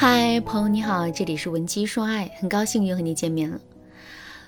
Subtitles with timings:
[0.00, 3.58] 嗨，朋友你好，这里是文姬说爱，很高兴又和你见面了。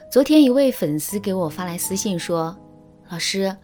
[0.09, 2.57] 昨天一位粉丝给我发来私信说
[3.11, 3.57] ：“老师，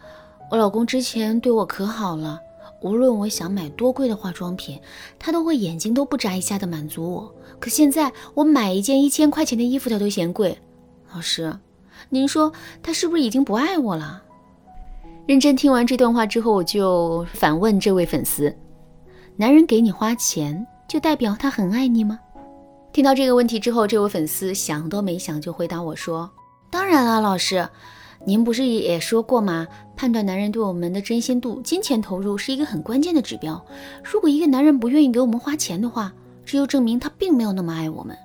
[0.51, 2.41] 我老公之前对我可好了，
[2.81, 4.77] 无论我想买多贵的化妆品，
[5.17, 7.33] 他都会眼睛都不眨一下的满足我。
[7.57, 10.57] 可现在我买一件一千块钱的衣服，他都嫌贵。
[11.13, 11.57] 老师，
[12.09, 12.51] 您说
[12.83, 14.21] 他是不是已经不爱我了？”
[15.25, 18.53] 认真听完这段话之后，我就反问这位粉丝
[19.37, 22.19] ：“男人给你花钱？”就代表他很爱你吗？
[22.93, 26.31] 听到这个问题之后，这位粉丝想都没想就回答我说
[26.71, 27.67] ：“当然了，老师，
[28.25, 29.67] 您不是也说过吗？
[29.95, 33.63] 判断男人对我们的真心度，金钱投入是一个很关键的指标。
[34.03, 36.13] 如果一个男人不愿意给我们花钱的话，
[36.45, 38.17] 这就证明他并没有那么爱我们。”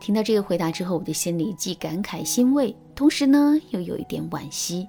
[0.00, 4.86] 听到这个回答之后，我的心里既感慨欣慰，同时呢又有一点惋惜。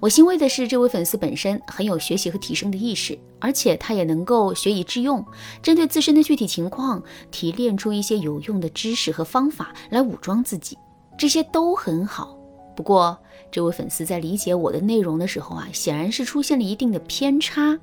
[0.00, 5.24] 我欣慰的是，这位粉丝本身很有学习和提升的意识，而且他也能够学以致用，
[5.62, 10.78] 针对自身的具体情况提炼出一些有用的知识和方法来武装自己，
[11.18, 12.38] 这些都很好。
[12.76, 13.18] 不过，
[13.50, 17.76] 这位粉丝在理解我的内容的时候啊，显然是出现了一定的偏差。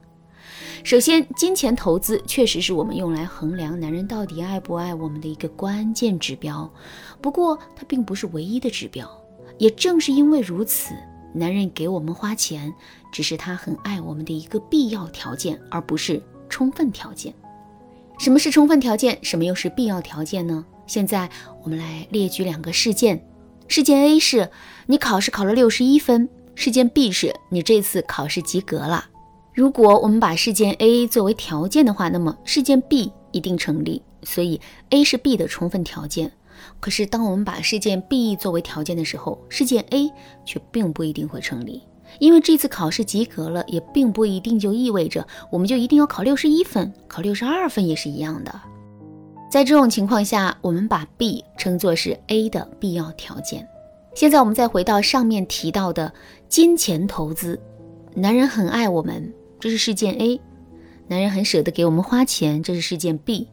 [0.84, 6.72] 首先，金钱投资确实是我们用来衡量男人到底爱不爱我们的一个关键指标，
[7.20, 9.10] 不过它并不是唯一的指标。
[9.58, 10.94] 也正是因为如此。
[11.36, 12.74] 男人给我们花钱，
[13.12, 17.34] 只是他很爱我们的一个必要条件，而不是充分条件。
[18.18, 19.20] 什么是充分条件？
[19.22, 20.66] 什么又是必要条件呢？
[20.88, 21.30] 现在
[21.64, 23.22] 我们来列举两个事件。
[23.68, 24.50] 事件 A 是
[24.86, 29.06] 你考试考了六十一分，事件 B 是你这次考试及格了。
[29.54, 34.02] 如果我们把事件 A 作为条件的话，那么事件 B 一定成立。
[34.24, 36.32] 所以 A 是 B 的充分条件。
[36.80, 40.12] 可是，当我们把事件 B 作为条件的时候，事件 A
[40.46, 41.82] 却并不一定会成立，
[42.20, 48.54] 因为这次考试及格了，也并不一定就意味着我们就一定要考六十一分，考六十二分也是一样的。
[49.50, 53.68] 在这种情况下，我们把 B 称作是 A 的必要条件。
[54.14, 56.14] 现在我们再回到上面提到的
[56.48, 57.60] 金钱投资，
[58.14, 60.40] 男人很爱我们，这是事件 A。
[61.08, 63.48] 男人很舍得给我们花钱，这是事件 B。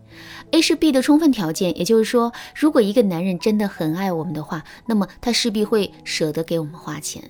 [0.52, 7.22] A 是 B 的充分条件，也就是说，如果一个男人真的很爱我们的话，那么他势必会舍得给我们花钱。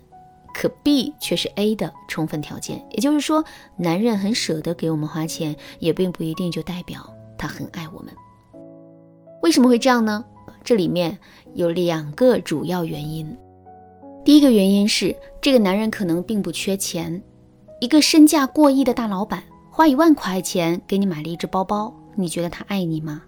[0.54, 3.44] 可 B 却是 A 的充分条件，也就是说，
[3.76, 7.08] 男人很舍得给我们花钱，也并不一定就代表
[7.38, 8.12] 他很爱我们。
[9.42, 10.24] 为什么会这样呢？
[10.62, 11.18] 这里面
[11.54, 13.36] 有两个主要原因。
[14.24, 17.20] 第一个原因是，这个男人可能并不缺钱，
[17.80, 19.42] 一个身价过亿的大老板。
[19.74, 23.22] 花一万块钱给你买了一只包包，你觉得他爱你吗？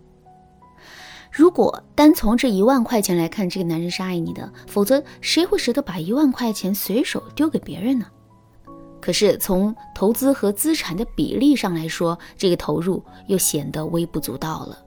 [1.32, 8.05] 如果单从这一万块钱来看，这个男人是爱你的，否则谁会舍得把一万块钱随手丢给别人呢？
[9.00, 14.78] 可是从投资和资产的比例上来说，这个投入又显得微不足道了。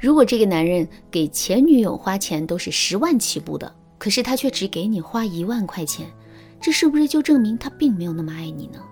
[0.00, 6.10] 如果这个男人给前女友花钱都是十万起步的，可是他却只给你花一万块钱，
[6.58, 8.82] 这是不是就证明他并没有那么爱你呢？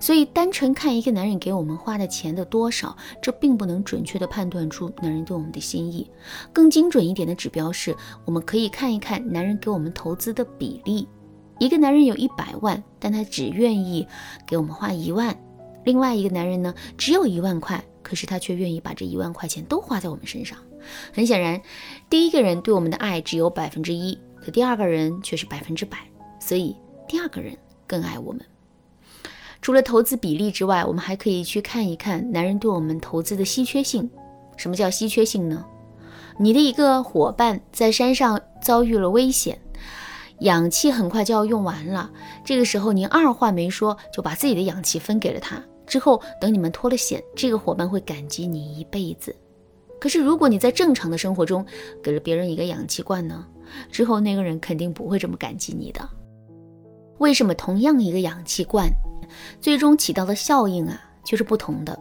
[0.00, 6.10] 所以，单纯看一个男人给我们花的钱的多少，这并不能准确的判断出男人对我们的心意。
[6.52, 7.94] 更精准一点的指标是，
[8.24, 11.08] 我们可以看一看男人给我们投资的比例。
[11.58, 14.06] 一个男人有一百万，但他只愿意
[14.46, 15.34] 给我们花一万；
[15.84, 20.58] 另外一个男人呢，只有一万块，可是他却愿意把这一万块钱都花在我们身上。
[21.12, 21.60] 很显然，
[22.08, 25.98] 第一个人对我们的爱只有百分之一，可第二个人却是百分之百，
[26.40, 26.74] 所以
[27.06, 27.54] 第二个人
[27.86, 28.40] 更爱我们。
[29.62, 34.10] 除了投资比例之外，我们还可以去看一看男人对我们投资的稀缺性。
[34.56, 35.64] 什么叫稀缺性呢？
[36.38, 39.58] 你的一个伙伴在山上遭遇了危险，
[40.40, 42.10] 氧气很快就要用完了。
[42.44, 45.62] 这个时候，您二话没说就把自己的氧气分给了他。
[45.86, 49.34] 之后，等你们脱了险，这个伙伴会感激你一辈子。
[50.00, 51.66] 可是，如果你在正常的生活中
[52.02, 53.46] 给了别人一个氧气罐呢？
[53.90, 56.08] 之后那个人肯定不会这么感激你的。
[57.18, 58.88] 为什么同样一个氧气罐？
[59.60, 61.98] 最终起到的效应啊，却是不同的。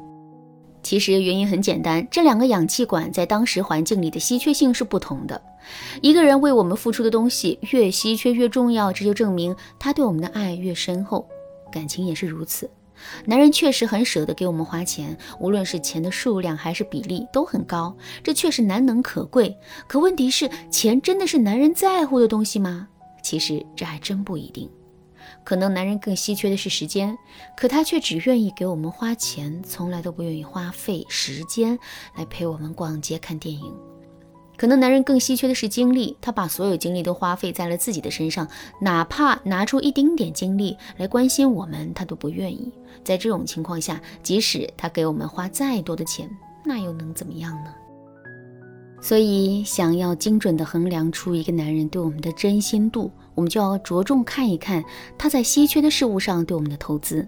[0.82, 5.42] 其实原因很简单，这两个氧气管在当时环境里的稀缺性是不同的。
[6.02, 11.28] 一个人为我们付出的东西越稀缺越重要，这就证明他对我们的爱越深厚。
[11.72, 12.70] 感情也是如此。
[13.26, 19.56] 男人确实很舍得给我们花钱，无论是钱的数量还是比例都很高，这确实难能可贵。
[19.88, 22.88] 可问题是，钱真的是男人在乎的东西吗？
[23.22, 24.70] 其实这还真不一定。
[25.44, 27.18] 可能男人更稀缺的是时间，
[27.58, 31.78] 可他却只愿意给我们花钱，从来都不愿意花费时间
[32.16, 33.74] 来陪我们逛街看电影。
[34.58, 38.48] 可能男人更稀缺的是精力，他把所有精力都花费在了自己的身上，
[38.82, 42.72] 哪怕拿出一丁点精力来关心我们，他都不愿意。
[43.04, 46.30] 在这种情况下，即使他给我们花再多的钱，
[46.66, 47.74] 那又能怎么样呢？
[49.02, 53.10] 所以，想要精准地衡量出一个男人对我们的真心度，
[53.40, 54.84] 我们就要着重看一看
[55.18, 57.26] 他在稀缺的事物上对我们的投资。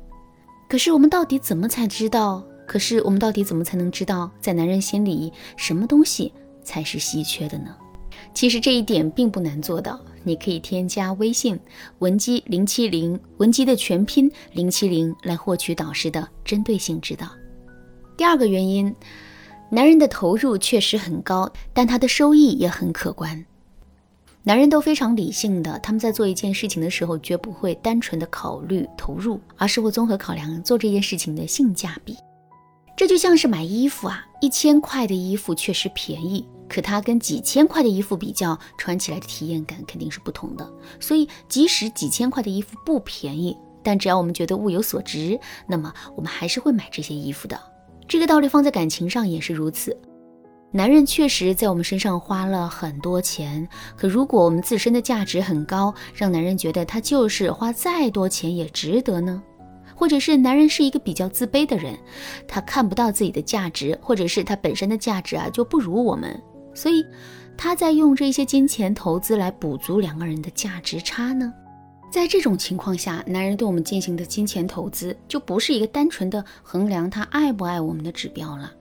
[0.67, 2.43] 可是，我们到底怎么才知道？
[2.67, 6.33] 可是，我们到底怎么才能知道，在男人心里什么东西
[6.65, 7.73] 才是稀缺的呢？
[8.33, 11.57] 其实这一点并不难做到，你可以添加微信
[11.99, 17.29] 文姬零七零，文姬的全拼零七零，来获取导师的针对性指导。
[18.17, 18.93] 第二个原因。
[19.73, 23.45] 男人的投入确实很高，但他的收益也很可观。
[24.43, 32.17] 男人都非常理性的，他们在做一件事情的时候，绝不会单纯的考虑投入，而是会综合考量做这件事情的性价比。
[32.97, 40.67] 这就像是买衣服啊，一千块的衣服确实便宜，可它跟几千块的衣服比较，穿起来的体验感肯定是不同的。
[40.99, 47.59] 所以，即使几千块的衣服不便宜，但只要我们觉得物有所值，那么我们还是会买这些衣服的。
[48.07, 49.95] 这个道理放在感情上也是如此。
[50.73, 59.43] 男人确实在我们身上花了很多钱，可如果我们自身的价值很高，让男人觉得他就是花再多钱也值得呢？
[59.93, 61.97] 或者是男人是一个比较自卑的人，
[62.47, 66.41] 他看不到自己的价值，或者是他本身的价值啊就不如我们，
[66.73, 67.05] 所以
[67.57, 71.53] 他在用这些金钱投资来补足两个人的价值差呢？
[72.09, 78.71] 在这种情况下，男人对我们进行的金钱投资就不是一个单纯的衡量他爱不爱我们的指标了。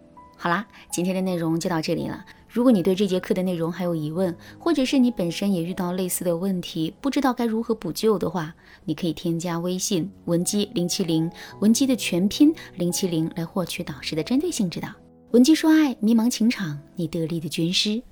[0.42, 2.25] 好啦，今天的内容就到这里了。
[2.48, 8.54] 如果你对这节课的内容还有疑问，或者是你本身也遇到类似的问题，不知道该如何补救的话，
[8.87, 14.88] 你可以添加微信文姬零七零，文姬的全拼零七零来获取导师的针对性指导。
[15.32, 18.02] 文姬说爱，迷茫情场，你得力的军师。